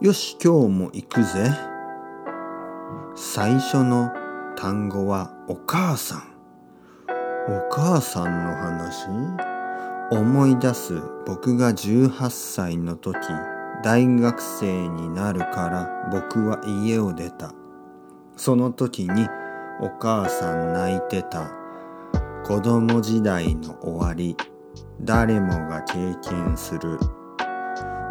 [0.00, 1.52] よし今日も行くぜ。
[3.14, 4.10] 最初の
[4.56, 6.22] 単語はお母さん。
[7.48, 9.08] お母さんの話？
[10.10, 13.16] 思い出す僕が18歳の時
[13.84, 17.52] 大学生になるから僕は家を出た。
[18.36, 19.28] その時に
[19.80, 21.52] お母さん泣いてた。
[22.44, 24.36] 子供時代の終わり
[25.00, 25.94] 誰もが経
[26.28, 26.98] 験する。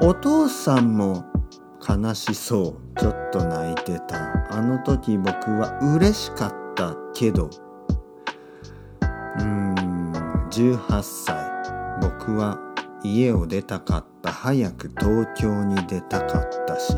[0.00, 1.24] お父さんも
[1.88, 3.00] 悲しそう。
[3.00, 4.56] ちょっと泣いてた。
[4.56, 7.50] あの時僕は嬉しかったけど。
[9.38, 11.36] うーん18歳。
[12.00, 12.58] 僕は
[13.02, 14.30] 家を出たかった。
[14.30, 16.94] 早く東京に出たかったし。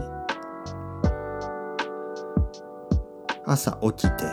[3.46, 4.24] 朝起きて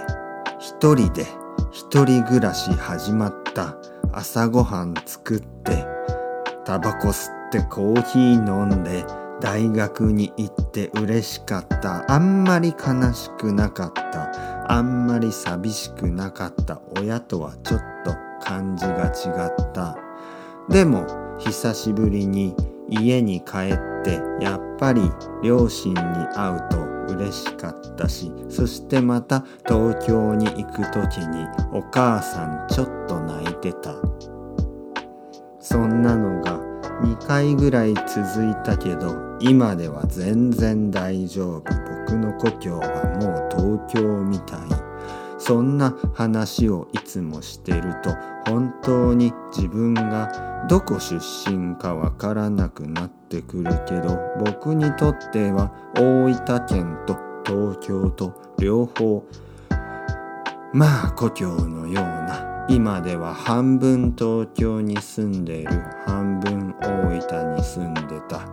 [0.60, 1.26] 一人で
[1.72, 3.76] 一人暮らし始まった。
[4.14, 5.86] 朝ごはん作って
[6.66, 9.06] タバコ吸ってコーヒー飲んで
[9.42, 12.10] 大学に行って嬉しかった。
[12.10, 14.72] あんまり悲しくなかった。
[14.72, 16.82] あんまり寂しくなかった。
[16.98, 19.98] 親とはちょっと感じが違った。
[20.70, 21.06] でも
[21.40, 22.56] 久しぶりに
[22.90, 25.02] 家に帰ってやっぱり
[25.44, 26.00] 両親に
[26.36, 34.11] 会うと嬉しかったしそしてまた東京に行く時にお母さんちょっと泣いてた。
[37.32, 41.64] 回ぐらい続いたけど今では全然大丈夫。
[42.06, 42.88] 僕の故郷は
[43.22, 44.60] もう東京みたい。
[45.38, 48.14] そんな話をいつもしてると
[48.48, 51.16] 本当に自分がどこ出
[51.50, 59.26] 身かわからなくなってくるけど僕にとっては大分県と東京と両方
[60.74, 65.72] まあ故郷のような今では半分東京に住んでいる
[66.06, 68.48] 半分大分に住んでた。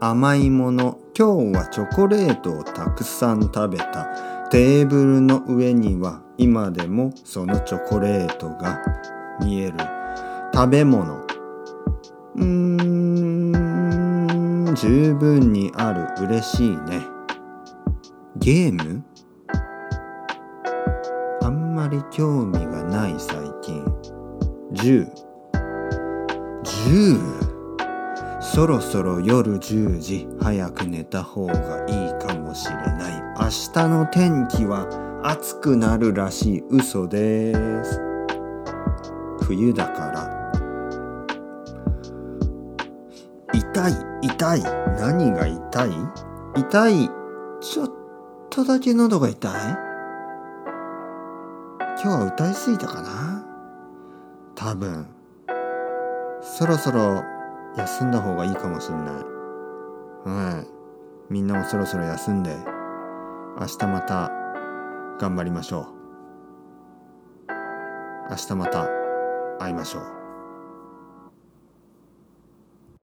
[0.00, 4.06] 甘いもの今日はチョコレートをたくさん食べた。
[4.50, 8.80] テーブルの上には今でもそのチョコレートが
[9.40, 9.78] 見える。
[10.52, 11.24] 食べ物。
[12.36, 13.54] うーん
[14.76, 16.06] 十分にある。
[16.26, 17.00] 嬉しいね。
[18.36, 19.02] ゲーム？
[21.84, 23.84] まり興味がない最近。
[24.72, 25.06] 10
[26.62, 33.22] 10そろそろ夜10時早く寝た方がいいかもしれない。
[33.38, 34.88] 明日の天気は
[35.22, 36.64] 暑くなるらしい。
[36.70, 37.52] 嘘で
[37.84, 38.00] す。
[39.42, 40.42] 冬だから。
[43.52, 44.62] 痛い痛い。
[44.98, 45.90] 何が痛い？
[46.56, 47.10] 痛い。
[47.60, 47.90] ちょっ
[48.48, 49.93] とだけ喉が痛い？
[52.04, 53.42] 今日は歌いすぎたかな？
[54.54, 55.08] 多分。
[56.42, 57.22] そろそろ
[57.78, 59.14] 休んだ方がいいかもしんない。
[60.28, 60.66] はい。
[61.32, 62.54] みんなもそろそろ休んで
[63.58, 64.30] 明日また
[65.18, 65.80] 頑張りましょ
[67.48, 67.52] う。
[68.28, 68.86] 明日また
[69.58, 70.02] 会いましょう。